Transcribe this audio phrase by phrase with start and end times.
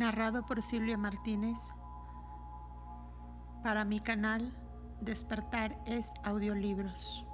[0.00, 1.58] Narrado por Silvia Martínez
[3.62, 4.50] para mi canal
[5.02, 7.26] Despertar es Audiolibros.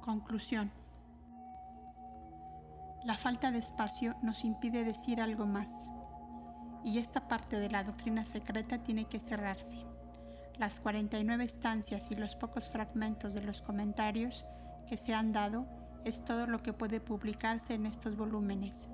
[0.00, 0.72] Conclusión.
[3.04, 5.88] La falta de espacio nos impide decir algo más
[6.82, 9.78] y esta parte de la doctrina secreta tiene que cerrarse.
[10.56, 14.46] Las 49 estancias y los pocos fragmentos de los comentarios
[14.88, 18.88] que se han dado es todo lo que puede publicarse en estos volúmenes.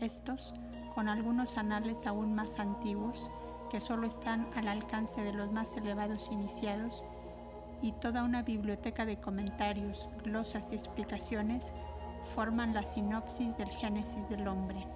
[0.00, 0.54] Estos,
[0.94, 3.30] con algunos anales aún más antiguos,
[3.70, 7.04] que solo están al alcance de los más elevados iniciados,
[7.82, 11.72] y toda una biblioteca de comentarios, glosas y explicaciones
[12.34, 14.86] forman la sinopsis del Génesis del hombre.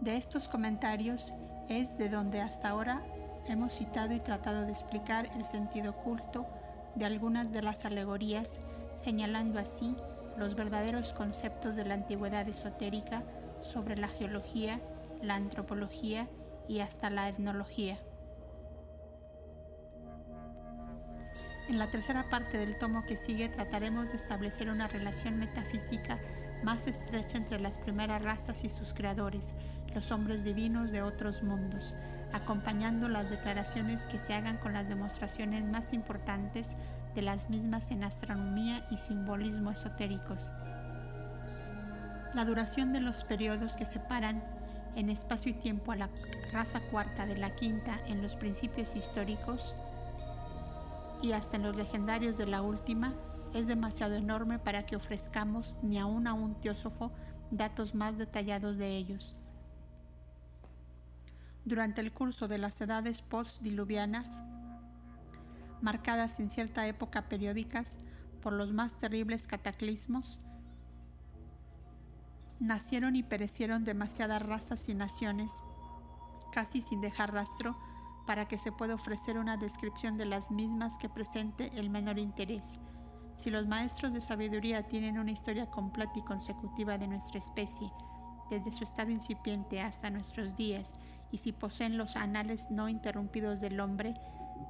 [0.00, 1.32] De estos comentarios
[1.68, 3.02] es de donde hasta ahora
[3.46, 6.46] hemos citado y tratado de explicar el sentido oculto
[6.94, 8.60] de algunas de las alegorías,
[8.94, 9.96] señalando así
[10.36, 13.22] los verdaderos conceptos de la antigüedad esotérica
[13.60, 14.80] sobre la geología,
[15.22, 16.28] la antropología
[16.68, 17.98] y hasta la etnología.
[21.68, 26.18] En la tercera parte del tomo que sigue trataremos de establecer una relación metafísica
[26.62, 29.54] más estrecha entre las primeras razas y sus creadores,
[29.94, 31.94] los hombres divinos de otros mundos,
[32.32, 36.68] acompañando las declaraciones que se hagan con las demostraciones más importantes
[37.14, 40.50] de las mismas en astronomía y simbolismo esotéricos.
[42.34, 44.42] La duración de los periodos que separan
[44.96, 46.10] en espacio y tiempo a la
[46.52, 49.74] raza cuarta de la quinta en los principios históricos
[51.22, 53.14] y hasta en los legendarios de la última
[53.54, 57.12] es demasiado enorme para que ofrezcamos ni aun a un teósofo
[57.50, 59.36] datos más detallados de ellos.
[61.64, 64.42] Durante el curso de las edades postdiluvianas,
[65.84, 67.98] marcadas en cierta época periódicas
[68.40, 70.42] por los más terribles cataclismos,
[72.58, 75.52] nacieron y perecieron demasiadas razas y naciones,
[76.52, 77.76] casi sin dejar rastro
[78.26, 82.78] para que se pueda ofrecer una descripción de las mismas que presente el menor interés.
[83.36, 87.92] Si los maestros de sabiduría tienen una historia completa y consecutiva de nuestra especie,
[88.48, 90.94] desde su estado incipiente hasta nuestros días,
[91.30, 94.14] y si poseen los anales no interrumpidos del hombre,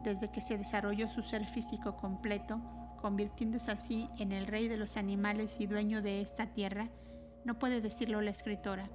[0.02, 2.60] desde que se desarrolló su ser físico completo,
[3.00, 6.88] convirtiéndose así en el rey de los animales y dueño de esta tierra,
[7.44, 8.88] no puede decirlo la escritora.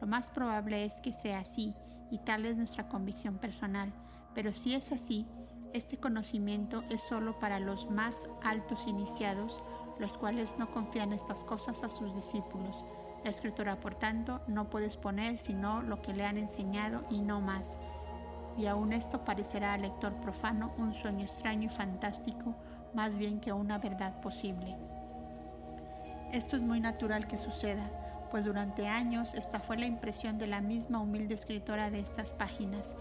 [0.00, 1.74] Lo más probable es que sea así,
[2.10, 3.92] y tal es nuestra convicción personal,
[4.34, 5.26] pero si es así,
[5.74, 9.62] este conocimiento es solo para los más altos iniciados,
[9.98, 12.86] los cuales no confían estas cosas a sus discípulos.
[13.24, 17.40] La escritora, por tanto, no puede exponer sino lo que le han enseñado y no
[17.40, 17.78] más.
[18.58, 22.56] Y aún esto parecerá al lector profano un sueño extraño y fantástico,
[22.92, 24.74] más bien que una verdad posible.
[26.32, 27.88] Esto es muy natural que suceda,
[28.30, 32.94] pues durante años esta fue la impresión de la misma humilde escritora de estas páginas,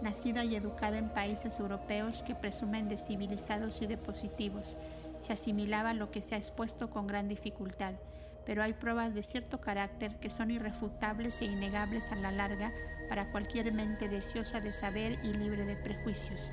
[0.00, 4.78] nacida y educada en países europeos que presumen de civilizados y de positivos.
[5.20, 7.94] Se asimilaba lo que se ha expuesto con gran dificultad,
[8.44, 12.72] pero hay pruebas de cierto carácter que son irrefutables e innegables a la larga
[13.08, 16.50] para cualquier mente deseosa de saber y libre de prejuicios.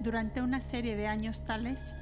[0.00, 1.94] Durante una serie de años tales,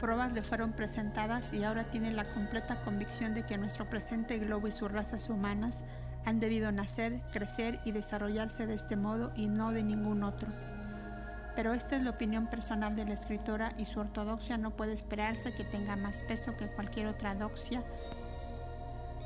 [0.00, 4.68] pruebas le fueron presentadas y ahora tiene la completa convicción de que nuestro presente globo
[4.68, 5.84] y sus razas humanas
[6.24, 10.48] han debido nacer, crecer y desarrollarse de este modo y no de ningún otro.
[11.56, 15.52] Pero esta es la opinión personal de la escritora y su ortodoxia no puede esperarse
[15.52, 17.82] que tenga más peso que cualquier otra doxia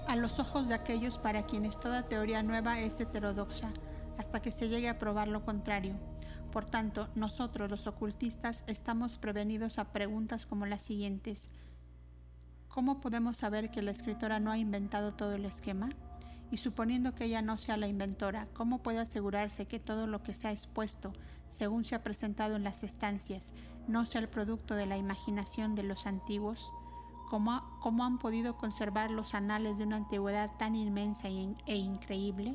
[0.06, 3.70] a los ojos de aquellos para quienes toda teoría nueva es heterodoxa,
[4.18, 5.94] hasta que se llegue a probar lo contrario.
[6.52, 11.50] Por tanto, nosotros los ocultistas estamos prevenidos a preguntas como las siguientes.
[12.68, 15.90] ¿Cómo podemos saber que la escritora no ha inventado todo el esquema?
[16.54, 20.34] Y suponiendo que ella no sea la inventora, ¿cómo puede asegurarse que todo lo que
[20.34, 21.12] se ha expuesto,
[21.48, 23.52] según se ha presentado en las estancias,
[23.88, 26.72] no sea el producto de la imaginación de los antiguos?
[27.28, 32.54] ¿Cómo, han podido conservar los anales de una antigüedad tan inmensa e increíble?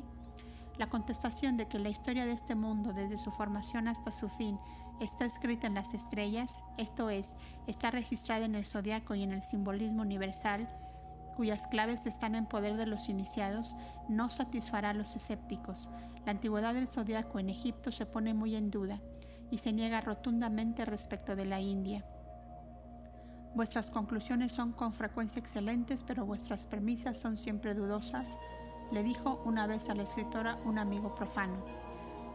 [0.78, 4.58] La contestación de que la historia de este mundo, desde su formación hasta su fin,
[4.98, 7.36] está escrita en las estrellas, esto es,
[7.66, 10.70] está registrada en el zodiaco y en el simbolismo universal,
[11.30, 13.76] cuyas claves están en poder de los iniciados,
[14.08, 15.90] no satisfará a los escépticos.
[16.24, 19.00] La antigüedad del zodiaco en Egipto se pone muy en duda
[19.50, 22.04] y se niega rotundamente respecto de la India.
[23.54, 28.36] Vuestras conclusiones son con frecuencia excelentes, pero vuestras premisas son siempre dudosas
[28.90, 31.64] le dijo una vez a la escritora un amigo profano.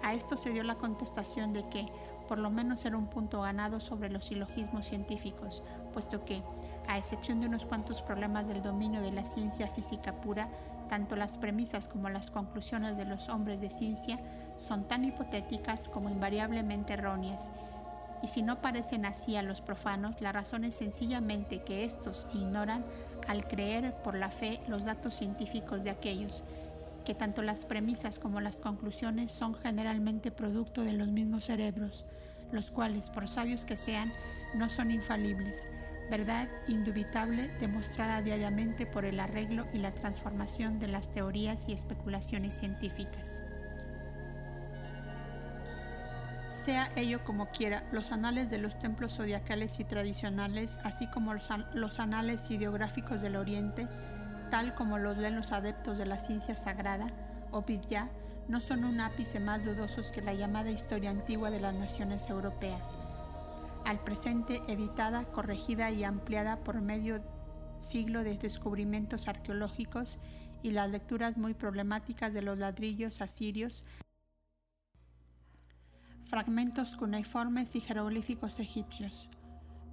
[0.03, 1.86] A esto se dio la contestación de que,
[2.27, 5.63] por lo menos era un punto ganado sobre los silogismos científicos,
[5.94, 6.42] puesto que,
[6.88, 10.48] A excepción de unos cuantos problemas del dominio de la ciencia física pura,
[10.90, 14.20] tanto las premisas como las conclusiones de los hombres de ciencia
[14.58, 17.50] son tan hipotéticas como invariablemente erróneas.
[18.21, 22.86] Y si no parecen así a los profanos, la razón es sencillamente que éstos ignoran
[23.28, 26.44] al creer por la fe los datos científicos de aquellos,
[27.04, 32.06] que tanto las premisas como las conclusiones son generalmente producto de los mismos cerebros,
[32.52, 34.12] los cuales, por sabios que sean,
[34.56, 35.68] no son infalibles,
[36.09, 42.54] verdad indubitable demostrada diariamente por el arreglo y la transformación de las teorías y especulaciones
[42.54, 43.42] científicas.
[46.66, 52.00] Sea ello como quiera, los anales de los templos zodiacales y tradicionales, así como los,
[52.00, 53.88] anales ideográficos del Oriente,
[54.50, 57.12] tal como los leen los adeptos de la ciencia sagrada,
[57.52, 58.09] o Vidya,
[58.47, 62.95] no son un ápice más dudosos que la llamada historia antigua de las naciones europeas,
[63.85, 67.23] al presente editada, corregida y ampliada por medio
[67.80, 70.19] siglo de descubrimientos arqueológicos
[70.63, 73.85] y las lecturas muy problemáticas de los ladrillos asirios
[76.25, 79.30] fragmentos cuneiformes y jeroglíficos egipcios.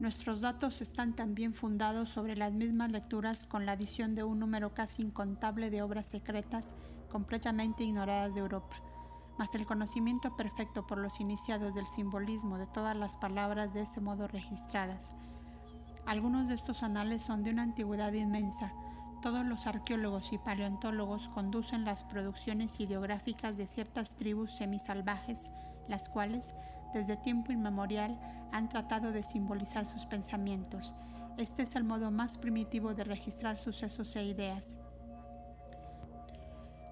[0.00, 4.74] Nuestros datos están también fundados sobre las mismas lecturas con la adición de un número
[4.74, 6.74] casi incontable de obras secretas
[7.10, 8.82] completamente ignoradas de Europa,
[9.38, 14.00] mas el conocimiento perfecto por los iniciados del simbolismo de todas las palabras de ese
[14.00, 15.12] modo registradas.
[16.06, 18.72] Algunos de estos anales son de una antigüedad inmensa.
[19.22, 25.48] Todos los arqueólogos y paleontólogos conducen las producciones ideográficas de ciertas tribus semisalvajes
[25.88, 26.54] las cuales
[26.94, 28.18] desde tiempo inmemorial
[28.52, 30.94] han tratado de simbolizar sus pensamientos.
[31.38, 34.76] Este es el modo más primitivo de registrar sucesos e ideas.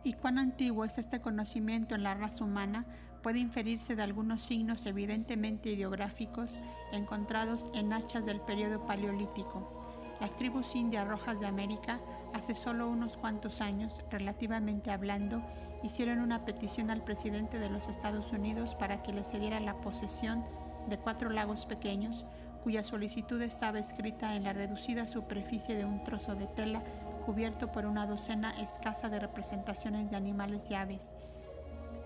[0.03, 2.87] ¿Y cuán antiguo es este conocimiento en la raza humana?
[3.23, 6.59] Puede inferirse de algunos signos evidentemente ideográficos
[6.91, 9.83] encontrados en hachas del periodo paleolítico.
[10.19, 12.01] Las tribus indias rojas de América,
[12.33, 15.43] hace solo unos cuantos años, relativamente hablando,
[15.83, 20.45] hicieron una petición al presidente de los Estados Unidos para que le cediera la posesión
[20.89, 22.25] de cuatro lagos pequeños,
[22.63, 26.83] cuya solicitud estaba escrita en la reducida superficie de un trozo de tela
[27.21, 31.15] cubierto por una docena escasa de representaciones de animales y aves.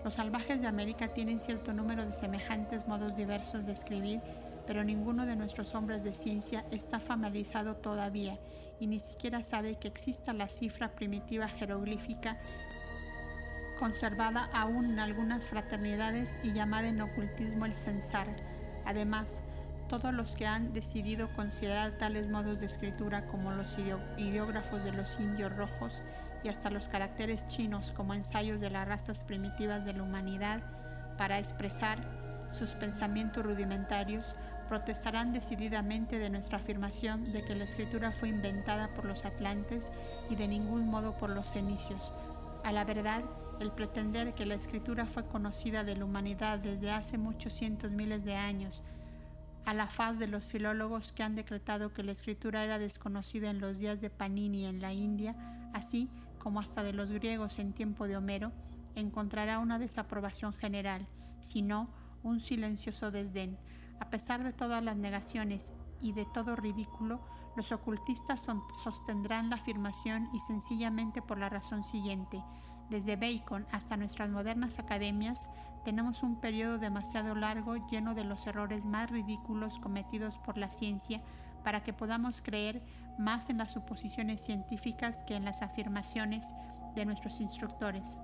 [0.03, 4.21] Los salvajes de América tienen cierto número de semejantes modos diversos de escribir,
[4.67, 8.37] pero ninguno de nuestros hombres de ciencia está familiarizado todavía
[8.79, 12.37] y ni siquiera sabe que exista la cifra primitiva jeroglífica
[13.79, 18.27] conservada aún en algunas fraternidades y llamada en ocultismo el censar.
[18.85, 19.41] Además,
[19.87, 23.75] todos los que han decidido considerar tales modos de escritura como los
[24.17, 26.03] ideógrafos de los indios rojos
[26.43, 30.61] y hasta los caracteres chinos como ensayos de las razas primitivas de la humanidad
[31.17, 31.99] para expresar
[32.51, 34.35] sus pensamientos rudimentarios,
[34.69, 39.91] protestarán decididamente de nuestra afirmación de que la escritura fue inventada por los atlantes
[40.29, 42.13] y de ningún modo por los fenicios.
[42.63, 43.23] A la verdad,
[43.59, 48.25] el pretender que la escritura fue conocida de la humanidad desde hace muchos cientos miles
[48.25, 48.83] de años,
[49.65, 53.59] a la faz de los filólogos que han decretado que la escritura era desconocida en
[53.59, 55.35] los días de Panini en la India,
[55.73, 58.51] así como hasta de los griegos en tiempo de Homero,
[58.93, 61.07] encontrará una desaprobación general,
[61.39, 61.89] sino
[62.23, 63.57] un silencioso desdén.
[63.99, 67.19] A pesar de todas las negaciones y de todo ridículo,
[67.55, 68.47] los ocultistas
[68.83, 72.43] sostendrán la afirmación y sencillamente por la razón siguiente.
[72.89, 75.49] Desde Bacon hasta nuestras modernas academias
[75.85, 81.21] tenemos un periodo demasiado largo lleno de los errores más ridículos cometidos por la ciencia
[81.63, 82.81] para que podamos creer
[83.19, 86.43] más en las suposiciones científicas que en las afirmaciones
[86.95, 88.17] de nuestros instructores.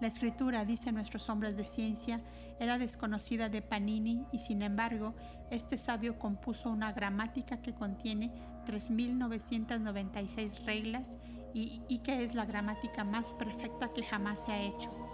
[0.00, 2.20] La escritura, dicen nuestros hombres de ciencia,
[2.58, 5.14] era desconocida de Panini y sin embargo,
[5.50, 8.32] este sabio compuso una gramática que contiene
[8.66, 11.18] 3.996 reglas
[11.54, 15.11] y, que es la gramática más perfecta que jamás se ha hecho.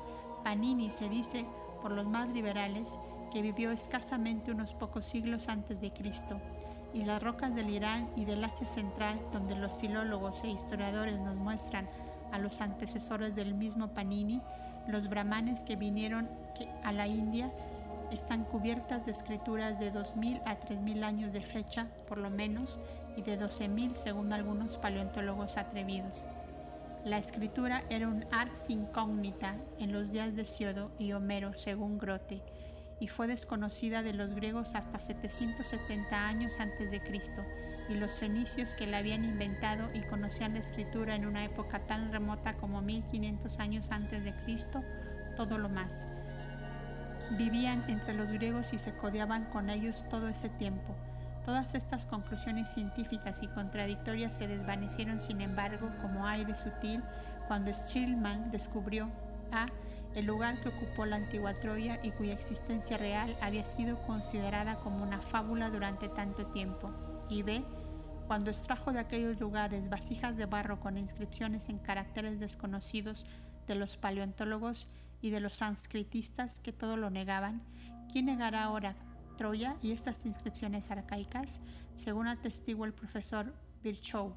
[0.49, 1.45] Panini se dice,
[1.83, 2.99] por los más liberales,
[3.31, 6.41] que vivió escasamente unos pocos siglos antes de Cristo,
[6.95, 11.37] y las rocas del Irán y del Asia Central, donde los filólogos e historiadores nos
[11.37, 11.87] muestran
[12.33, 14.41] a los antecesores del mismo Panini,
[14.87, 16.31] los brahmanes que vinieron
[16.83, 17.53] a la India,
[18.11, 22.81] están cubiertas de escrituras de 2.000 a 3.000 años de fecha, por lo menos,
[23.19, 26.25] y de 12.000 según algunos paleontólogos atrevidos.
[27.05, 32.43] La escritura era un ars incógnita en los días de Siodo y Homero, según Grote,
[33.01, 37.43] y fue desconocida de los griegos hasta 770 años antes de Cristo,
[37.89, 42.13] y los fenicios que la habían inventado y conocían la escritura en una época tan
[42.13, 44.83] remota como 1500 años antes de Cristo,
[45.37, 46.09] todo lo más.
[47.39, 50.97] Vivían entre los griegos y se codeaban con ellos todo ese tiempo
[51.49, 57.03] Todas estas conclusiones científicas y contradictorias se desvanecieron, sin embargo, como aire sutil
[57.47, 59.09] cuando Schillmann descubrió
[59.51, 59.69] a
[60.15, 65.03] el lugar que ocupó la antigua Troya y cuya existencia real había sido considerada como
[65.03, 66.91] una fábula durante tanto tiempo,
[67.31, 67.65] y b
[68.27, 73.25] cuando extrajo de aquellos lugares vasijas de barro con inscripciones en caracteres desconocidos
[73.67, 74.87] de los paleontólogos
[75.23, 77.63] y de los sanscritistas que todo lo negaban,
[78.13, 78.97] ¿quién negará ahora
[79.39, 81.61] Troya y estas inscripciones arcaicas?
[81.97, 83.55] Según atestigua el profesor
[83.85, 84.35] Virchow.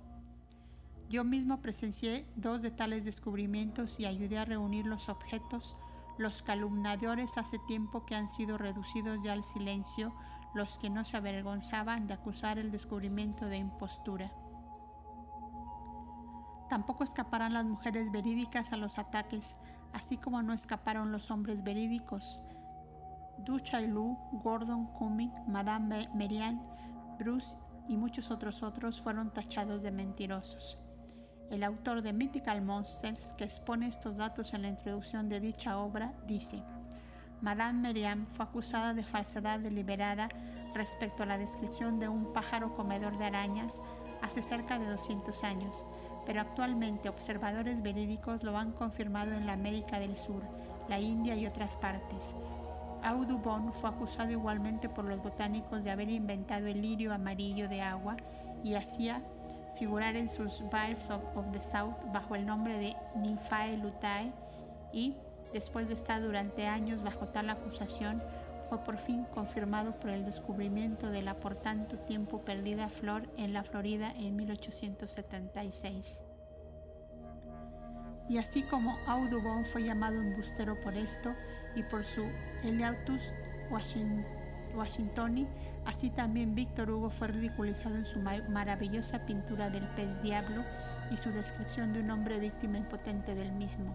[1.09, 5.75] Yo mismo presencié dos de tales descubrimientos y ayudé a reunir los objetos.
[6.19, 10.13] Los calumniadores hace tiempo que han sido reducidos ya al silencio,
[10.53, 14.31] los que no se avergonzaban de acusar el descubrimiento de impostura.
[16.69, 19.55] Tampoco escaparán las mujeres verídicas a los ataques,
[19.93, 22.37] así como no escaparon los hombres verídicos.
[23.39, 23.57] Du
[23.87, 26.61] Lu, Gordon Cumming, Madame Merian,
[27.17, 27.55] Bruce
[27.87, 30.77] y muchos otros otros fueron tachados de mentirosos.
[31.49, 36.13] El autor de Mythical Monsters, que expone estos datos en la introducción de dicha obra,
[36.25, 36.63] dice,
[37.41, 40.29] Madame Meriam fue acusada de falsedad deliberada
[40.73, 43.81] respecto a la descripción de un pájaro comedor de arañas
[44.21, 45.85] hace cerca de 200 años,
[46.25, 50.43] pero actualmente observadores verídicos lo han confirmado en la América del Sur,
[50.87, 52.35] la India y otras partes.
[53.03, 58.15] Audubon fue acusado igualmente por los botánicos de haber inventado el lirio amarillo de agua
[58.63, 59.21] y hacía
[59.77, 64.31] figurar en sus Vibes of, the South bajo el nombre de Nymphae Lutae
[64.93, 65.15] y,
[65.53, 68.21] después de estar durante años bajo tal acusación,
[68.69, 73.53] fue por fin confirmado por el descubrimiento de la por tanto tiempo perdida flor en
[73.53, 76.23] la Florida en 1876.
[78.29, 81.33] Y así como Audubon fue llamado embustero por esto
[81.75, 82.25] y por su
[82.63, 83.31] Eliautus
[84.75, 85.47] Washingtoni,
[85.85, 90.61] Así también Víctor Hugo fue ridiculizado en su maravillosa pintura del pez diablo
[91.09, 93.93] y su descripción de un hombre víctima impotente del mismo.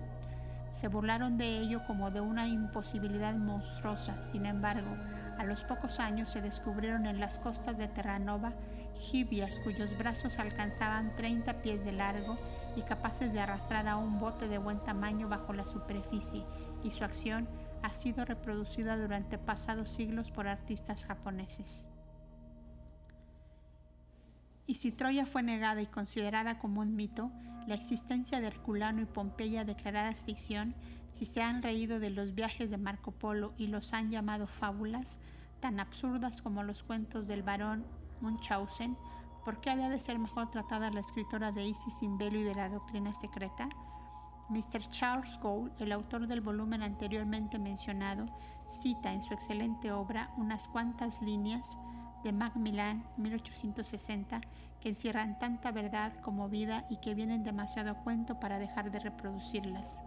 [0.73, 4.23] Se burlaron de ello como de una imposibilidad monstruosa.
[4.23, 4.97] Sin embargo,
[5.39, 8.53] a los pocos años se descubrieron en las costas de Terranova
[8.97, 12.37] jibias cuyos brazos alcanzaban 30 pies de largo
[12.77, 16.45] y capaces de arrastrar a un bote de buen tamaño bajo la superficie,
[16.83, 17.49] y su acción
[17.87, 21.87] ha sido reproducida durante pasados siglos por artistas japoneses.
[24.67, 27.31] Y si Troya fue negada y considerada como un mito,
[27.69, 30.75] la existencia de Herculano y Pompeya declaradas ficción,
[31.13, 35.19] si se han reído de los viajes de Marco Polo y los han llamado fábulas,
[35.61, 37.87] tan absurdas como los cuentos del barón
[38.21, 38.97] Munchausen,
[39.45, 42.55] ¿por qué había de ser mejor tratada la escritora de Isis sin velo y de
[42.57, 43.69] la doctrina secreta?
[44.49, 44.89] Mr.
[44.91, 48.27] Charles Gould, el autor del volumen anteriormente mencionado,
[48.83, 51.67] cita en su excelente obra unas cuantas líneas
[52.23, 54.41] de Macmillan 1860
[54.81, 59.01] que encierran tanta verdad como vida y que vienen demasiado a cuento para dejar de
[59.01, 59.99] reproducirlas.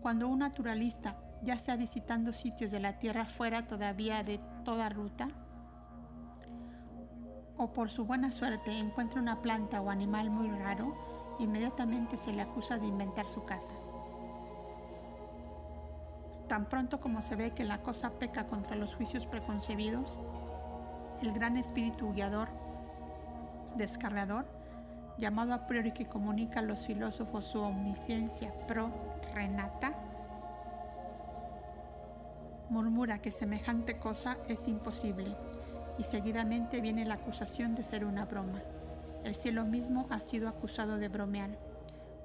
[0.00, 5.28] Cuando un naturalista, ya sea visitando sitios de la Tierra fuera todavía de toda ruta,
[7.58, 10.94] o por su buena suerte encuentra una planta o animal muy raro,
[11.40, 13.74] inmediatamente se le acusa de inventar su casa.
[16.48, 20.18] Tan pronto como se ve que la cosa peca contra los juicios preconcebidos,
[21.20, 22.48] el gran espíritu guiador,
[23.76, 24.46] descargador,
[25.18, 28.90] llamado a priori que comunica a los filósofos su omnisciencia pro
[29.34, 29.92] renata,
[32.70, 35.34] murmura que semejante cosa es imposible
[35.98, 38.62] y seguidamente viene la acusación de ser una broma.
[39.24, 41.50] El cielo mismo ha sido acusado de bromear.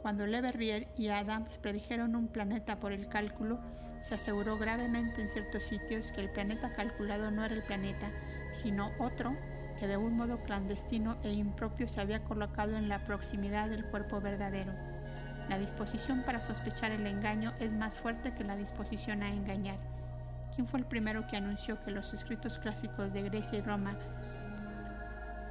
[0.01, 3.59] Cuando Le Verrier y Adams predijeron un planeta por el cálculo,
[4.01, 8.09] se aseguró gravemente en ciertos sitios que el planeta calculado no era el planeta,
[8.51, 9.35] sino otro
[9.79, 14.21] que de un modo clandestino e impropio se había colocado en la proximidad del cuerpo
[14.21, 14.73] verdadero.
[15.49, 19.92] La disposición para sospechar el engaño es más fuerte que la disposición a engañar.
[20.55, 23.97] ¿Quién fue el primero que anunció que los escritos clásicos de Grecia y Roma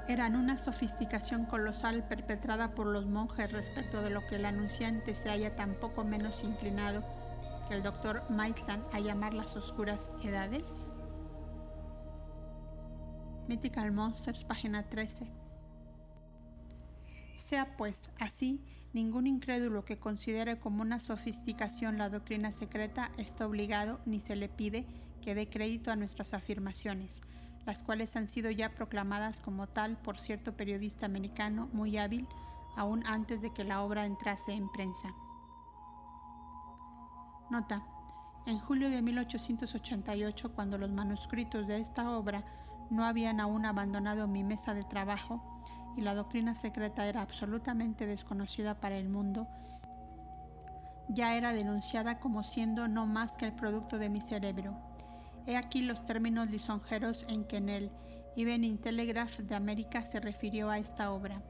[0.08, 5.30] eran una sofisticación colosal perpetrada por los monjes respecto de lo que el anunciante se
[5.30, 7.04] haya tan poco menos inclinado
[7.68, 10.86] que el doctor Maitland a llamar las oscuras edades?
[13.48, 15.26] Mythical Monsters, página 13.
[17.36, 24.00] Sea pues así, Ningún incrédulo que considere como una sofisticación la doctrina secreta está obligado
[24.04, 24.86] ni se le pide
[25.22, 27.22] que dé crédito a nuestras afirmaciones,
[27.64, 32.28] las cuales han sido ya proclamadas como tal por cierto periodista americano muy hábil
[32.76, 35.14] aún antes de que la obra entrase en prensa.
[37.50, 37.82] Nota.
[38.44, 42.44] En julio de 1888, cuando los manuscritos de esta obra
[42.90, 45.40] no habían aún abandonado mi mesa de trabajo
[45.96, 49.46] y la doctrina secreta era absolutamente desconocida para el mundo,
[51.08, 54.74] ya era denunciada como siendo no más que el producto de mi cerebro.
[55.46, 57.90] He aquí los términos lisonjeros en que en el
[58.36, 61.42] Evening Telegraph de América se refirió a esta obra,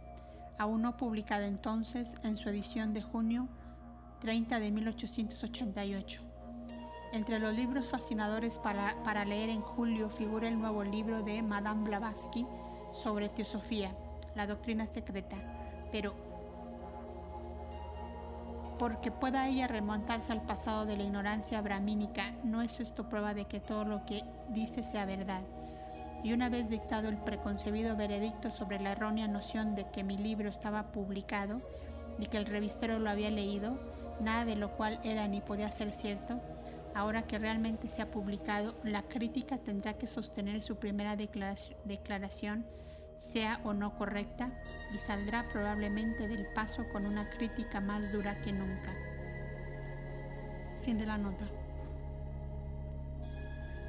[0.59, 3.49] aún no publicada entonces en su edición de junio
[4.21, 6.23] 30 de 1888.
[7.13, 11.85] Entre los libros fascinadores para, para leer en julio figura el nuevo libro de Madame
[11.85, 12.47] Blavatsky
[12.93, 13.95] sobre teosofía,
[14.35, 15.37] la doctrina secreta,
[15.91, 16.15] pero
[18.79, 23.45] porque pueda ella remontarse al pasado de la ignorancia brahmínica, no es esto prueba de
[23.45, 25.43] que todo lo que dice sea verdad.
[26.25, 30.49] Y una vez dictado el preconcebido veredicto sobre la errónea noción de que mi libro
[30.49, 31.57] estaba publicado
[32.19, 33.79] y que el revistero lo había leído,
[34.21, 36.41] nada de lo cual era ni podía ser cierto,
[36.95, 42.67] Ahora que realmente se ha publicado, la crítica tendrá que sostener su primera declaración,
[43.19, 44.51] sea o no correcta,
[44.95, 48.93] y saldrá probablemente del paso con una crítica más dura que nunca.
[50.83, 51.47] Fin de la nota.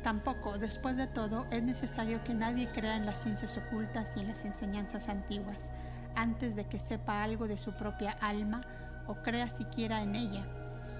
[0.03, 4.27] Tampoco, después de todo, es necesario que nadie crea en las ciencias ocultas y en
[4.27, 5.69] las enseñanzas antiguas,
[6.15, 8.65] antes de que sepa algo de su propia alma
[9.07, 10.45] o crea siquiera en ella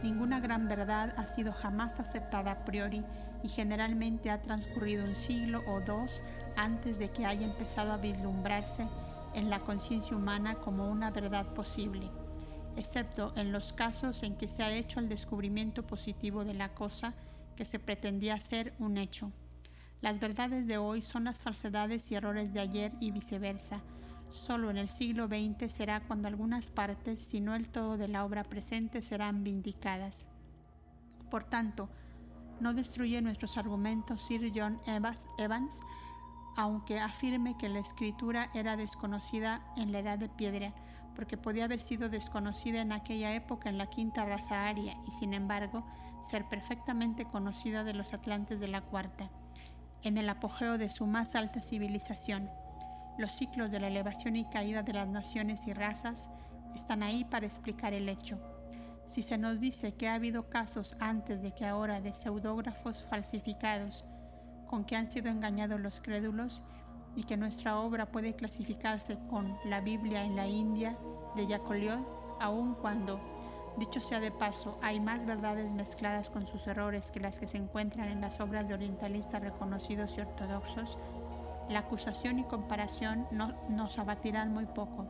[0.03, 3.05] Ninguna gran verdad ha sido jamás aceptada a priori
[3.43, 6.21] y generalmente ha transcurrido un siglo o dos
[6.56, 8.88] antes de que haya empezado a vislumbrarse
[9.34, 12.10] en la conciencia humana como una verdad posible,
[12.77, 17.13] excepto en los casos en que se ha hecho el descubrimiento positivo de la cosa
[17.56, 19.32] que se pretendía ser un hecho.
[20.01, 23.82] Las verdades de hoy son las falsedades y errores de ayer y viceversa,
[24.34, 28.25] Solo en el siglo XX será cuando algunas partes, si no el todo de la
[28.25, 30.25] obra presente, serán vindicadas.
[31.29, 31.88] Por tanto,
[32.63, 35.82] no destruye nuestros argumentos Sir John Evans,
[36.56, 40.73] aunque afirme que la escritura era desconocida en la edad de piedra,
[41.13, 45.34] porque podía haber sido desconocida en aquella época en la quinta raza aria y sin
[45.34, 45.84] embargo
[46.23, 49.30] ser perfectamente conocida de los atlantes de la cuarta,
[50.02, 52.49] en el apogeo de su más alta civilización.
[53.17, 56.30] Los ciclos de la elevación y caída de las naciones y razas
[56.76, 58.39] están ahí para explicar el hecho.
[59.07, 64.05] Si se nos dice que ha habido casos antes de que ahora de pseudógrafos falsificados
[64.67, 66.63] con que han sido engañados los crédulos
[67.15, 70.97] y que nuestra obra puede clasificarse con la Biblia en la India
[71.35, 72.03] de Jacoliot,
[72.39, 73.19] aun cuando,
[73.77, 77.57] dicho sea de paso, hay más verdades mezcladas con sus errores que las que se
[77.57, 80.97] encuentran en las obras de orientalistas reconocidos y ortodoxos,
[81.69, 85.07] la acusación y comparación no, nos abatirán muy poco.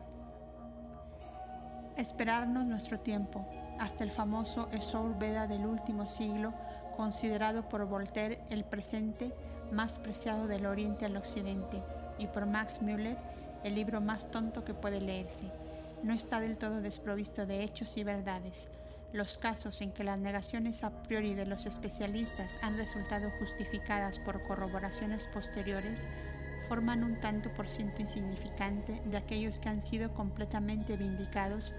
[1.97, 3.45] Esperarnos nuestro tiempo,
[3.79, 6.51] hasta el famoso Esour Veda del último siglo,
[6.97, 9.31] considerado por Voltaire el presente
[9.71, 11.83] más preciado del Oriente al Occidente,
[12.17, 13.17] y por Max Müller
[13.63, 15.45] el libro más tonto que puede leerse.
[16.01, 18.69] No está del todo desprovisto de hechos y verdades.
[19.11, 24.41] Los casos en que las negaciones a priori de los especialistas han resultado justificadas por
[24.47, 26.07] corroboraciones posteriores
[26.73, 31.71] forman un tanto por ciento insignificante de aquellos que han sido completamente vindicados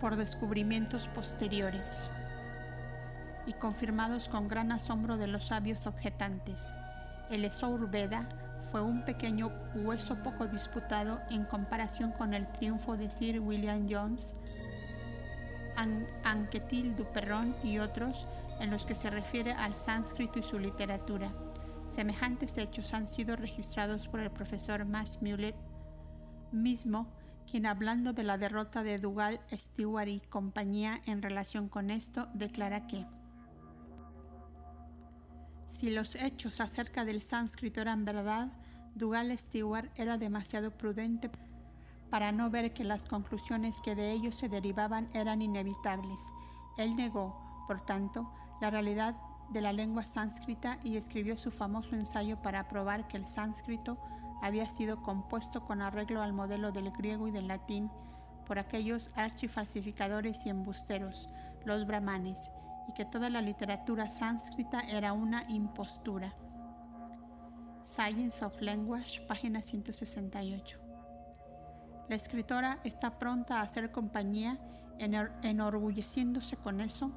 [0.00, 2.08] por descubrimientos posteriores
[3.46, 6.72] y confirmados con gran asombro de los sabios objetantes.
[7.30, 8.26] El Esour Veda
[8.72, 14.34] fue un pequeño hueso poco disputado en comparación con el triunfo de Sir William Jones,
[16.24, 18.26] Anquetil Duperron y otros
[18.60, 21.30] en los que se refiere al sánscrito y su literatura.
[21.88, 25.54] Semejantes hechos han sido registrados por el profesor Max Müller
[26.52, 27.06] mismo,
[27.50, 32.86] quien hablando de la derrota de Dougal, Stewart y compañía en relación con esto, declara
[32.86, 33.06] que
[35.68, 38.48] si los hechos acerca del sánscrito eran verdad,
[38.94, 41.30] Dougal Stewart era demasiado prudente
[42.10, 46.32] para no ver que las conclusiones que de ellos se derivaban eran inevitables.
[46.78, 49.16] Él negó, por tanto, la realidad
[49.50, 53.98] de la lengua sánscrita y escribió su famoso ensayo para probar que el sánscrito
[54.42, 57.90] había sido compuesto con arreglo al modelo del griego y del latín
[58.46, 61.28] por aquellos archifalsificadores y embusteros,
[61.64, 62.50] los brahmanes,
[62.88, 66.34] y que toda la literatura sánscrita era una impostura.
[67.84, 70.80] Science of Language, página 168.
[72.08, 74.58] La escritora está pronta a hacer compañía,
[74.98, 77.10] enorgulleciéndose con eso,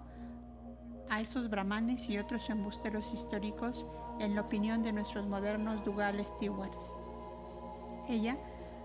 [1.10, 3.88] a esos brahmanes y otros embusteros históricos
[4.20, 6.94] en la opinión de nuestros modernos Dougal Stewarts.
[8.08, 8.38] Ella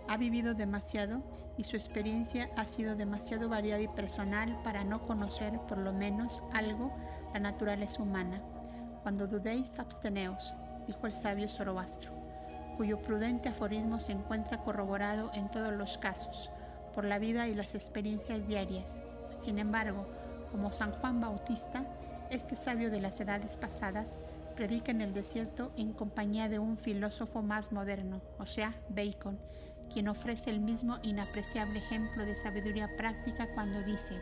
[0.08, 1.22] ha vivido demasiado
[1.56, 6.42] y su experiencia ha sido demasiado variada y personal para no conocer por lo menos
[6.52, 6.92] algo
[7.32, 8.40] la naturaleza humana.
[9.02, 10.54] Cuando dudéis, absteneos,
[10.86, 12.12] dijo el sabio Zoroastro,
[12.76, 16.50] cuyo prudente aforismo se encuentra corroborado en todos los casos,
[16.94, 18.96] por la vida y las experiencias diarias.
[19.36, 20.06] Sin embargo,
[20.50, 21.84] como San Juan Bautista,
[22.34, 24.18] este sabio de las edades pasadas
[24.56, 29.38] predica en el desierto en compañía de un filósofo más moderno, o sea, Bacon,
[29.92, 34.20] quien ofrece el mismo inapreciable ejemplo de sabiduría práctica cuando dice,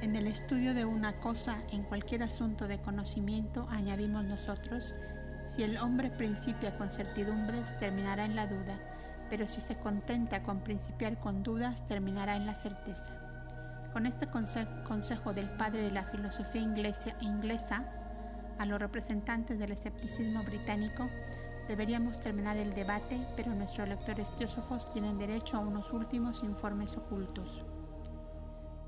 [0.00, 4.96] en el estudio de una cosa, en cualquier asunto de conocimiento, añadimos nosotros,
[5.46, 8.78] si el hombre principia con certidumbres, terminará en la duda,
[9.30, 13.21] pero si se contenta con principiar con dudas, terminará en la certeza.
[13.92, 17.84] Con este consejo del padre de la filosofía inglesa, inglesa
[18.58, 21.10] a los representantes del escepticismo británico,
[21.68, 27.62] deberíamos terminar el debate, pero nuestros lectores teósofos tienen derecho a unos últimos informes ocultos.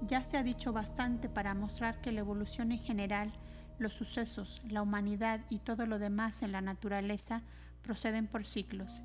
[0.01, 3.33] Ya se ha dicho bastante para mostrar que la evolución en general,
[3.79, 7.43] los sucesos, la humanidad y todo lo demás en la naturaleza
[7.83, 9.03] proceden por ciclos.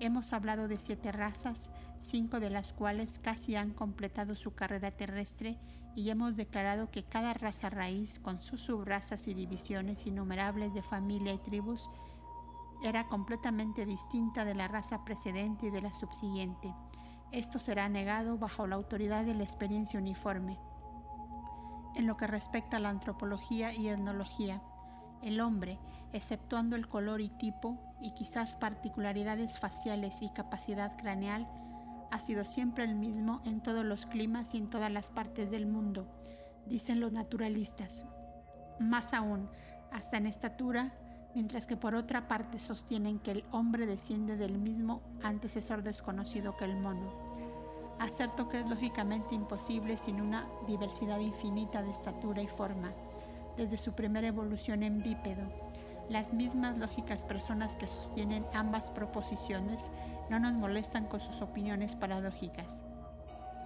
[0.00, 5.58] Hemos hablado de siete razas, cinco de las cuales casi han completado su carrera terrestre
[5.96, 11.32] y hemos declarado que cada raza raíz, con sus subrazas y divisiones innumerables de familia
[11.32, 11.90] y tribus,
[12.84, 16.72] era completamente distinta de la raza precedente y de la subsiguiente.
[17.32, 20.58] Esto será negado bajo la autoridad de la experiencia uniforme.
[21.96, 24.62] En lo que respecta a la antropología y etnología,
[25.22, 25.80] el hombre,
[26.12, 31.46] exceptuando el color y tipo, y quizás particularidades faciales y capacidad craneal,
[32.10, 35.66] ha sido siempre el mismo en todos los climas y en todas las partes del
[35.66, 36.06] mundo,
[36.66, 38.04] dicen los naturalistas.
[38.80, 39.48] Más aún,
[39.92, 40.92] hasta en estatura,
[41.34, 46.64] mientras que por otra parte sostienen que el hombre desciende del mismo antecesor desconocido que
[46.64, 47.12] el mono.
[47.98, 52.92] Acerto que es lógicamente imposible sin una diversidad infinita de estatura y forma,
[53.56, 55.67] desde su primera evolución en bípedo.
[56.08, 59.90] Las mismas lógicas personas que sostienen ambas proposiciones
[60.30, 62.82] no nos molestan con sus opiniones paradójicas.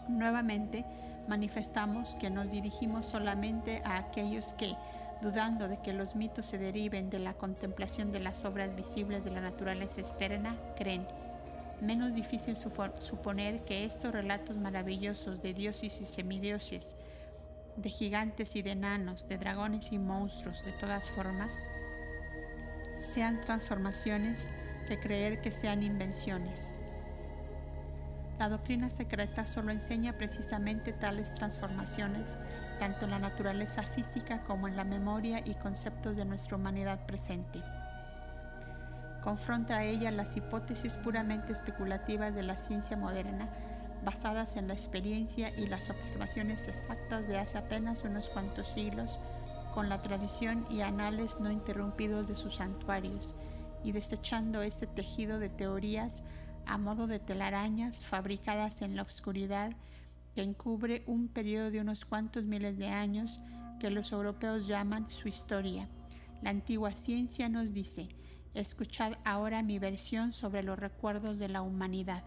[0.09, 0.85] Nuevamente,
[1.28, 4.74] manifestamos que nos dirigimos solamente a aquellos que,
[5.20, 9.31] dudando de que los mitos se deriven de la contemplación de las obras visibles de
[9.31, 11.07] la naturaleza externa, creen.
[11.81, 16.96] Menos difícil suponer que estos relatos maravillosos de dioses y semidioses,
[17.76, 21.62] de gigantes y de enanos, de dragones y monstruos de todas formas,
[23.12, 24.46] sean transformaciones
[24.88, 26.70] que creer que sean invenciones.
[28.38, 32.38] La doctrina secreta solo enseña precisamente tales transformaciones,
[32.81, 37.61] tanto en la naturaleza física como en la memoria y conceptos de nuestra humanidad presente.
[39.22, 43.48] Confronta a ella las hipótesis puramente especulativas de la ciencia moderna,
[44.05, 49.20] basadas en la experiencia y las observaciones exactas de hace apenas unos cuantos siglos,
[49.74, 53.35] con la tradición y anales no interrumpidos de sus santuarios,
[53.85, 56.22] y desechando ese tejido de teorías
[56.66, 59.72] a modo de telarañas fabricadas en la oscuridad
[60.35, 63.40] que encubre un periodo de unos cuantos miles de años
[63.80, 65.88] que los europeos llaman su historia.
[66.40, 68.08] La antigua ciencia nos dice,
[68.54, 72.24] escuchad ahora mi versión sobre los recuerdos de la humanidad.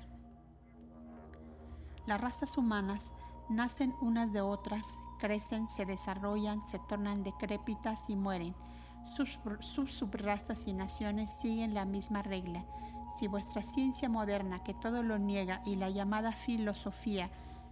[2.05, 3.11] Las razas humanas
[3.49, 8.55] nacen unas de otras, crecen, se desarrollan, se tornan decrépitas y mueren.
[9.03, 12.65] Sus, sus subrazas y naciones siguen la misma regla
[13.17, 17.29] si vuestra ciencia moderna, que todo lo niega, y la llamada filosofía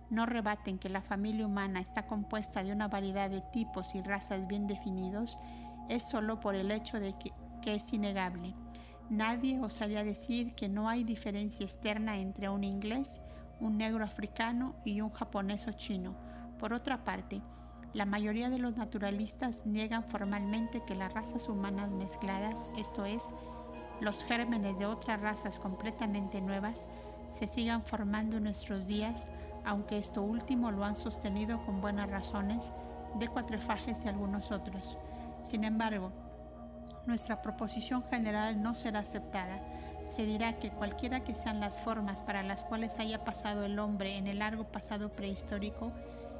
[0.09, 4.47] no rebaten que la familia humana está compuesta de una variedad de tipos y razas
[4.47, 5.37] bien definidos,
[5.89, 8.53] es solo por el hecho de que, que es innegable.
[9.09, 13.21] Nadie osaría decir que no hay diferencia externa entre un inglés,
[13.59, 16.15] un negro africano y un japonés o chino.
[16.63, 17.41] Por otra parte,
[17.91, 23.21] la mayoría de los naturalistas niegan formalmente que las razas humanas mezcladas, esto es,
[23.99, 26.87] los gérmenes de otras razas completamente nuevas
[27.37, 29.27] se sigan formando en nuestros días,
[29.65, 32.71] aunque esto último lo han sostenido con buenas razones
[33.19, 34.97] de Cuatrefajes y algunos otros.
[35.41, 36.13] Sin embargo,
[37.05, 39.59] nuestra proposición general no será aceptada.
[40.07, 44.15] Se dirá que cualquiera que sean las formas para las cuales haya pasado el hombre
[44.15, 45.91] en el largo pasado prehistórico,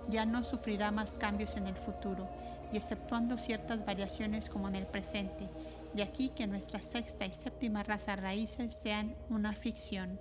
[0.10, 2.28] ya no sufrirá más cambios en el futuro,
[2.72, 5.50] y exceptuando ciertas variaciones como en el presente,
[5.94, 10.20] de aquí que nuestra sexta y séptima raza raíces sean una ficción.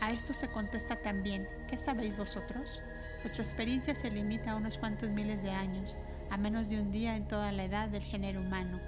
[0.00, 2.82] A esto se contesta también, ¿qué sabéis vosotros?
[3.22, 5.98] Vuestra experiencia se limita a unos cuantos miles de años,
[6.30, 8.78] a menos de un día en toda la edad del género humano,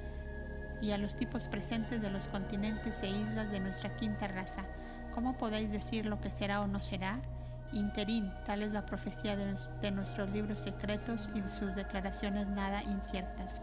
[0.80, 4.64] y a los tipos presentes de los continentes e islas de nuestra quinta raza.
[5.14, 7.20] ¿Cómo podéis decir lo que será o no será?
[7.72, 13.60] Interín, tal es la profecía de, nuestros libros secretos y sus declaraciones nada inciertas.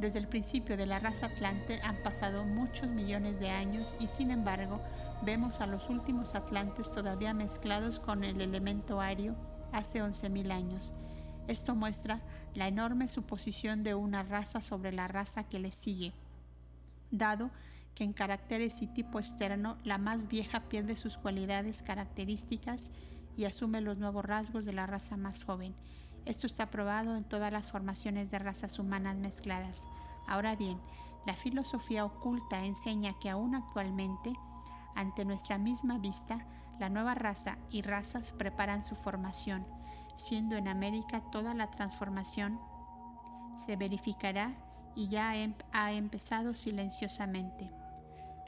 [0.00, 4.30] Desde el principio de la raza Atlante han pasado muchos millones de años y sin
[4.30, 4.80] embargo
[5.22, 9.34] vemos a los últimos Atlantes todavía mezclados con el elemento ario
[9.72, 10.92] hace 11.000 años.
[11.48, 12.20] Esto muestra
[12.54, 16.12] la enorme suposición de una raza sobre la raza que le sigue,
[17.10, 17.50] dado
[17.96, 22.90] que en caracteres y tipo externo la más vieja pierde sus cualidades características
[23.36, 25.74] y asume los nuevos rasgos de la raza más joven.
[26.26, 29.84] Esto está probado en todas las formaciones de razas humanas mezcladas.
[30.28, 30.78] Ahora bien,
[31.24, 34.32] la filosofía oculta enseña que aún actualmente,
[34.94, 36.46] ante nuestra misma vista,
[36.78, 39.66] la nueva raza y razas preparan su formación,
[40.14, 42.60] siendo en América toda la transformación
[43.64, 44.52] se verificará
[44.94, 45.32] y ya
[45.72, 47.70] ha empezado silenciosamente.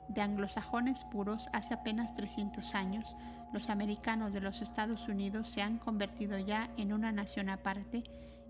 [0.09, 3.17] De anglosajones puros hace apenas 300 años,
[3.53, 8.05] los americanos de los Estados Unidos se han convertido ya en una nación aparte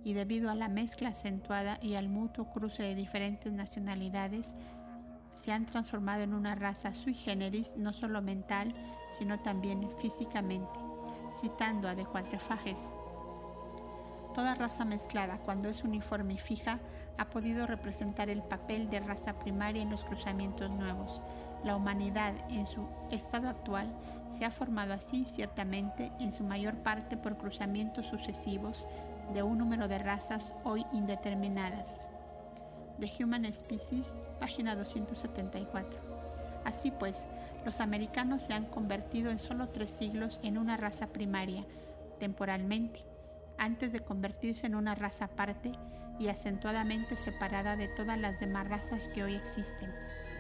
[0.04, 4.54] y debido a la mezcla acentuada y al mutuo cruce de diferentes nacionalidades,
[5.34, 8.72] se han transformado en una raza sui generis no solo mental,
[9.10, 10.80] sino también físicamente.
[11.40, 12.92] Citando a de Quatrefages,
[14.34, 16.78] toda raza mezclada, cuando es uniforme y fija,
[17.16, 21.22] ha podido representar el papel de raza primaria en los cruzamientos nuevos.
[21.64, 23.88] La humanidad en su estado actual
[24.28, 28.86] se ha formado así ciertamente en su mayor parte por cruzamientos sucesivos
[29.32, 32.00] de un número de razas hoy indeterminadas.
[33.00, 36.00] The Human Species, página 274.
[36.64, 37.24] Así pues,
[37.64, 41.64] los americanos se han convertido en solo tres siglos en una raza primaria,
[42.18, 43.04] temporalmente,
[43.58, 45.72] antes de convertirse en una raza aparte
[46.18, 49.92] y acentuadamente separada de todas las demás razas que hoy existen.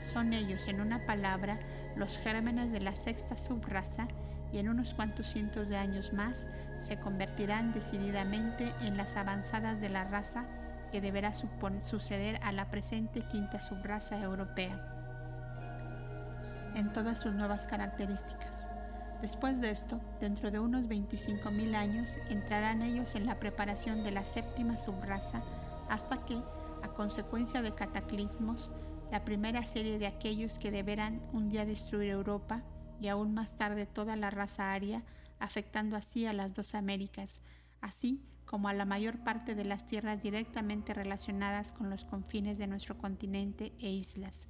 [0.02, 1.58] Son ellos, en una palabra,
[1.96, 4.08] los gérmenes de la sexta subraza
[4.52, 6.48] y en unos cuantos cientos de años más
[6.80, 10.44] se convertirán decididamente en las avanzadas de la raza
[10.90, 14.94] que deberá suceder a la presente quinta subraza europea
[16.74, 18.68] en todas sus nuevas características.
[19.20, 24.24] Después de esto, dentro de unos 25.000 años, entrarán ellos en la preparación de la
[24.24, 25.42] séptima subraza
[25.88, 26.40] hasta que,
[26.82, 28.70] a consecuencia de cataclismos,
[29.10, 32.62] la primera serie de aquellos que deberán un día destruir Europa
[33.00, 35.02] y aún más tarde toda la raza aria,
[35.38, 37.40] afectando así a las dos Américas,
[37.80, 42.66] así como a la mayor parte de las tierras directamente relacionadas con los confines de
[42.66, 44.48] nuestro continente e islas.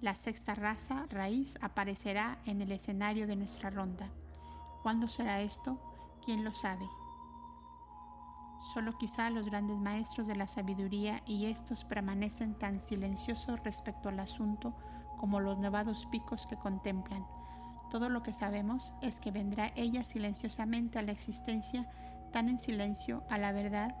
[0.00, 4.10] La sexta raza raíz aparecerá en el escenario de nuestra ronda.
[4.82, 5.78] ¿Cuándo será esto?
[6.24, 6.86] ¿Quién lo sabe?
[8.60, 14.20] Solo quizá los grandes maestros de la sabiduría y estos permanecen tan silenciosos respecto al
[14.20, 14.76] asunto
[15.16, 17.26] como los nevados picos que contemplan.
[17.90, 21.86] Todo lo que sabemos es que vendrá ella silenciosamente a la existencia,
[22.32, 23.96] tan en silencio a la verdad,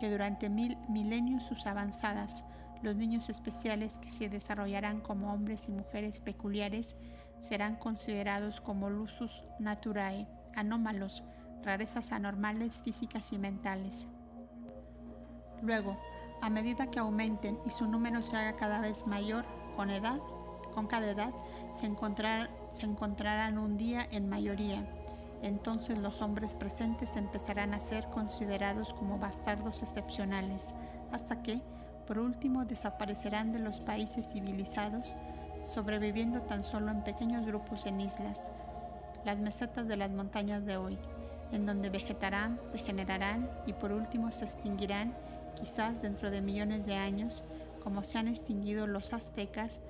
[0.00, 2.44] que durante mil milenios sus avanzadas,
[2.82, 6.96] los niños especiales que se desarrollarán como hombres y mujeres peculiares,
[7.40, 11.24] serán considerados como lusus naturae, anómalos,
[11.66, 14.06] rarezas anormales físicas y mentales.
[15.60, 15.98] Luego,
[16.40, 20.20] a medida que aumenten y su número se haga cada vez mayor con edad,
[20.74, 21.34] con cada edad,
[21.74, 21.90] se,
[22.70, 24.86] se encontrarán un día en mayoría.
[25.42, 30.72] Entonces los hombres presentes empezarán a ser considerados como bastardos excepcionales,
[31.10, 31.60] hasta que,
[32.06, 35.16] por último, desaparecerán de los países civilizados,
[35.66, 38.52] sobreviviendo tan solo en pequeños grupos en islas,
[39.24, 40.96] las mesetas de las montañas de hoy
[41.52, 45.14] en donde vegetarán, degenerarán y por último se extinguirán,
[45.58, 47.44] quizás dentro de millones de años,
[47.82, 49.80] como se han extinguido los aztecas,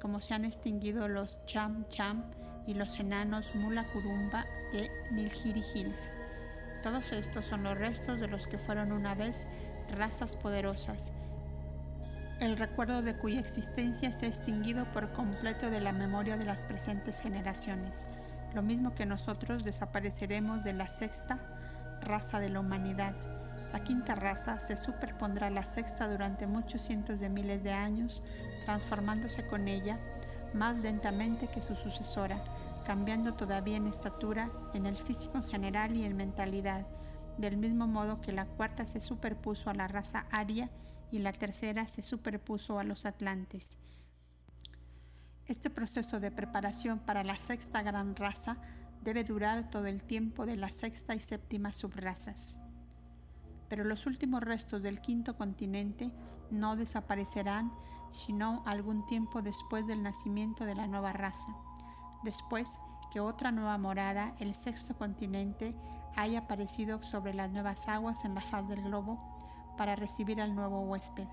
[0.00, 2.24] como se han extinguido los cham cham
[2.66, 6.10] y los enanos mula curumba de Nilgiri Hills.
[6.82, 9.46] Todos estos son los restos de los que fueron una vez
[9.96, 11.12] razas poderosas,
[12.40, 16.64] el recuerdo de cuya existencia se ha extinguido por completo de la memoria de las
[16.64, 18.06] presentes generaciones
[18.56, 21.38] lo mismo que nosotros desapareceremos de la sexta
[22.00, 23.14] raza de la humanidad.
[23.74, 28.22] La quinta raza se superpondrá a la sexta durante muchos cientos de miles de años,
[28.64, 29.98] transformándose con ella
[30.54, 32.38] más lentamente que su sucesora,
[32.86, 36.86] cambiando todavía en estatura, en el físico en general y en mentalidad,
[37.36, 40.70] del mismo modo que la cuarta se superpuso a la raza aria
[41.10, 43.76] y la tercera se superpuso a los atlantes.
[45.48, 48.56] Este proceso de preparación para la sexta gran raza
[49.02, 52.58] debe durar todo el tiempo de la sexta y séptima subrazas.
[53.68, 56.10] Pero los últimos restos del quinto continente
[56.50, 57.72] no desaparecerán
[58.10, 61.52] sino algún tiempo después del nacimiento de la nueva raza.
[62.24, 62.68] Después,
[63.12, 65.76] que otra nueva morada, el sexto continente,
[66.16, 69.18] haya aparecido sobre las nuevas aguas en la faz del globo
[69.76, 71.26] para recibir al nuevo huésped.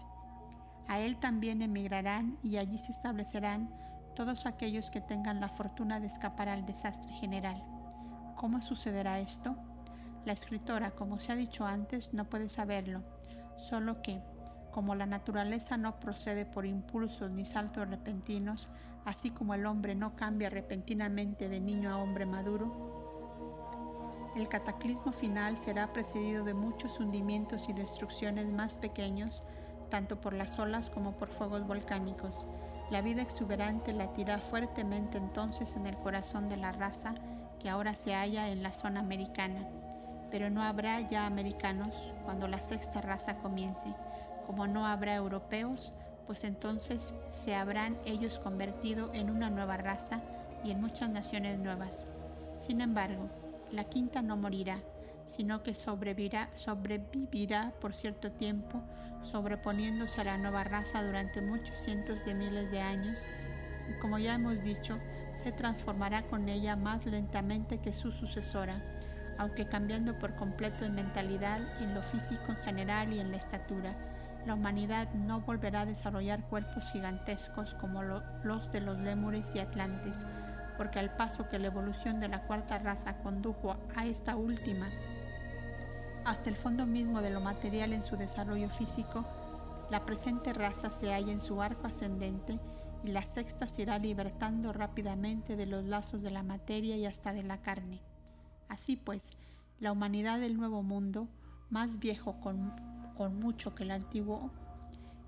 [0.88, 3.70] A él también emigrarán y allí se establecerán
[4.14, 7.64] todos aquellos que tengan la fortuna de escapar al desastre general.
[8.36, 9.56] ¿Cómo sucederá esto?
[10.26, 13.02] La escritora, como se ha dicho antes, no puede saberlo,
[13.58, 14.22] solo que,
[14.72, 18.70] como la naturaleza no procede por impulsos ni saltos repentinos,
[19.06, 23.04] así como el hombre no cambia repentinamente de niño a hombre maduro,
[24.36, 29.44] el cataclismo final será precedido de muchos hundimientos y destrucciones más pequeños,
[29.90, 32.48] tanto por las olas como por fuegos volcánicos.
[32.94, 37.16] La vida exuberante latirá fuertemente entonces en el corazón de la raza
[37.60, 39.62] que ahora se halla en la zona americana.
[40.30, 43.92] Pero no habrá ya americanos cuando la sexta raza comience.
[44.46, 45.92] Como no habrá europeos,
[46.28, 50.22] pues entonces se habrán ellos convertido en una nueva raza
[50.64, 52.06] y en muchas naciones nuevas.
[52.58, 53.28] Sin embargo,
[53.72, 54.78] la quinta no morirá,
[55.28, 56.50] sino que sobrevivirá,
[57.80, 58.82] por cierto tiempo,
[59.22, 63.24] sobreponiéndose a la nueva raza durante muchos cientos de miles de años,
[63.90, 65.00] y como ya hemos dicho,
[65.34, 68.82] se transformará con ella más lentamente que su sucesora,
[69.38, 73.96] aunque cambiando por completo en mentalidad, en lo físico en general y en la estatura.
[74.46, 80.26] La humanidad no volverá a desarrollar cuerpos gigantescos como los de los lémures y atlantes,
[80.78, 84.88] porque al paso que la evolución de la cuarta raza condujo a esta última,
[86.26, 89.26] hasta el fondo mismo de lo material en su desarrollo físico,
[89.90, 92.60] la presente raza se halla en su arco ascendente
[93.04, 97.34] y la sexta se irá libertando rápidamente de los lazos de la materia y hasta
[97.34, 98.02] de la carne.
[98.70, 99.38] Así pues,
[99.80, 101.28] la humanidad del nuevo mundo,
[101.70, 102.72] más viejo con,
[103.18, 104.52] con mucho que el antiguo,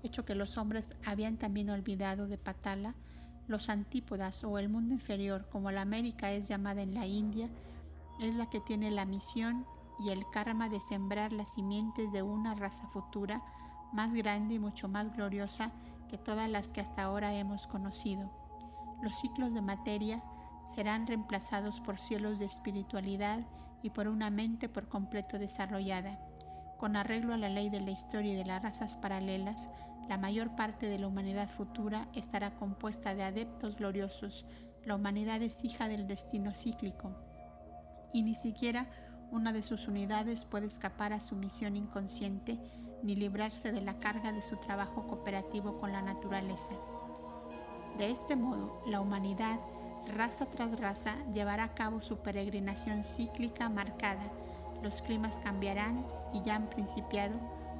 [0.02, 2.94] hecho que los hombres habían también olvidado de Patala,
[3.48, 7.48] los antípodas o el mundo inferior, como la América es llamada en la India,
[8.20, 9.66] es la que tiene la misión
[9.98, 13.42] y el karma de sembrar las simientes de una raza futura
[13.92, 15.72] más grande y mucho más gloriosa
[16.08, 18.30] que todas las que hasta ahora hemos conocido.
[19.02, 20.22] Los ciclos de materia
[20.74, 23.40] serán reemplazados por cielos de espiritualidad
[23.82, 26.16] y por una mente por completo desarrollada.
[26.78, 29.70] Con arreglo a la ley de la historia y de las razas paralelas,
[30.08, 34.44] la mayor parte de la humanidad futura estará compuesta de adeptos gloriosos.
[34.84, 37.12] La humanidad es hija del destino cíclico
[38.12, 38.86] y ni siquiera
[39.30, 42.58] una de sus unidades puede escapar a su misión inconsciente
[43.02, 46.74] ni librarse de la carga de su trabajo cooperativo con la naturaleza.
[47.98, 49.58] De este modo, la humanidad,
[50.14, 54.30] raza tras raza, llevará a cabo su peregrinación cíclica marcada.
[54.82, 57.34] Los climas cambiarán y ya han principiado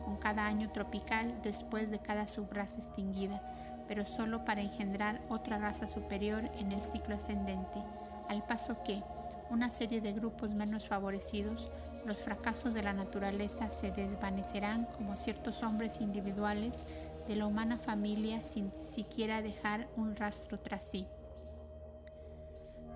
[0.05, 3.41] con cada año tropical después de cada subraza extinguida,
[3.89, 7.83] pero solo para engendrar otra raza superior en el ciclo ascendente,
[8.29, 9.03] al paso que
[9.51, 11.71] una serie de grupos menos favorecidos,
[12.05, 16.85] los fracasos de la naturaleza se desvanecerán como ciertos hombres individuales
[17.27, 21.07] de la humana familia sin siquiera dejar un rastro tras sí.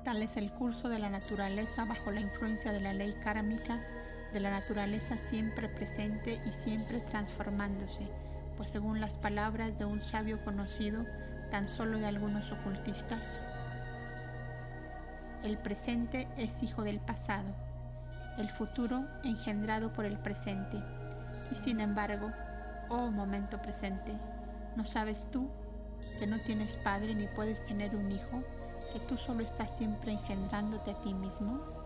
[0.05, 3.81] Tal es el curso de la naturaleza bajo la influencia de la ley kármica
[4.33, 8.07] de la naturaleza siempre presente y siempre transformándose,
[8.57, 11.05] pues según las palabras de un sabio conocido,
[11.51, 13.45] tan solo de algunos ocultistas,
[15.43, 17.49] el presente es hijo del pasado,
[18.39, 20.79] el futuro engendrado por el presente.
[21.51, 22.31] Y sin embargo,
[22.89, 24.13] oh momento presente,
[24.77, 25.49] ¿no sabes tú
[26.19, 28.43] que no tienes padre ni puedes tener un hijo,
[28.93, 31.81] que tú solo estás siempre engendrándote a ti mismo?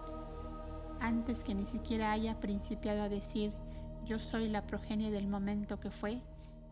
[1.05, 3.53] antes que ni siquiera haya principiado a decir
[4.07, 6.21] yo soy la progenie del momento que fue,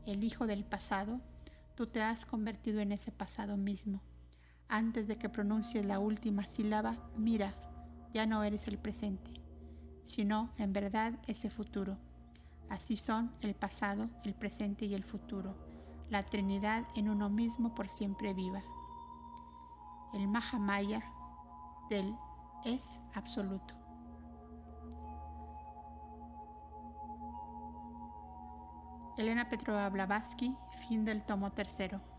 [0.07, 1.21] el hijo del pasado,
[1.75, 4.03] tú te has convertido en ese pasado mismo.
[4.73, 7.53] Antes de que pronuncies la última sílaba, mira,
[8.15, 9.31] ya no eres el presente,
[10.05, 11.99] sino en verdad ese futuro.
[12.71, 15.55] Así son el pasado, el presente y el futuro,
[16.09, 18.63] la Trinidad en uno mismo por siempre viva.
[20.15, 21.05] El Mahamaya
[21.91, 22.17] del
[22.65, 23.75] es absoluto.
[29.19, 30.57] Elena Petrova Blavatsky,
[30.89, 32.12] fin del tomo tercero.